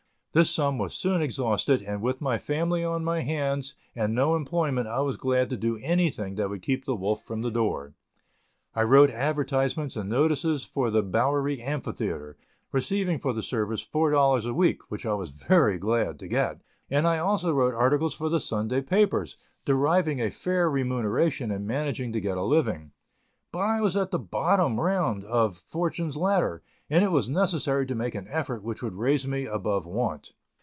This 0.33 0.49
sum 0.49 0.77
was 0.77 0.93
soon 0.93 1.21
exhausted, 1.21 1.81
and 1.81 2.01
with 2.01 2.21
my 2.21 2.37
family 2.37 2.85
on 2.85 3.03
my 3.03 3.19
hands 3.19 3.75
and 3.93 4.15
no 4.15 4.33
employment 4.37 4.87
I 4.87 5.01
was 5.01 5.17
glad 5.17 5.49
to 5.49 5.57
do 5.57 5.77
anything 5.83 6.35
that 6.35 6.49
would 6.49 6.61
keep 6.61 6.85
the 6.85 6.95
wolf 6.95 7.21
from 7.21 7.41
the 7.41 7.51
door. 7.51 7.95
I 8.73 8.83
wrote 8.83 9.09
advertisements 9.09 9.97
and 9.97 10.09
notices 10.09 10.63
for 10.63 10.89
the 10.89 11.03
Bowery 11.03 11.61
Amphitheatre, 11.61 12.37
receiving 12.71 13.19
for 13.19 13.33
the 13.33 13.43
service 13.43 13.81
four 13.81 14.11
dollars 14.11 14.45
a 14.45 14.53
week, 14.53 14.89
which 14.89 15.05
I 15.05 15.15
was 15.15 15.31
very 15.31 15.77
glad 15.77 16.17
to 16.19 16.29
get, 16.29 16.61
and 16.89 17.05
I 17.05 17.17
also 17.17 17.51
wrote 17.51 17.73
articles 17.73 18.13
for 18.13 18.29
the 18.29 18.39
Sunday 18.39 18.79
papers, 18.81 19.35
deriving 19.65 20.21
a 20.21 20.29
fair 20.31 20.71
remuneration 20.71 21.51
and 21.51 21.67
managing 21.67 22.13
to 22.13 22.21
get 22.21 22.37
a 22.37 22.43
living. 22.43 22.91
But 23.51 23.63
I 23.63 23.81
was 23.81 23.97
at 23.97 24.11
the 24.11 24.17
bottom 24.17 24.79
round 24.79 25.25
of 25.25 25.57
fortune's 25.57 26.15
ladder, 26.15 26.63
and 26.89 27.05
it 27.05 27.11
was 27.11 27.29
necessary 27.29 27.85
to 27.87 27.95
make 27.95 28.15
an 28.15 28.27
effort 28.29 28.63
which 28.63 28.81
would 28.81 28.93
raise 28.95 29.25
me 29.27 29.45
above 29.45 29.85
want. 29.85 30.33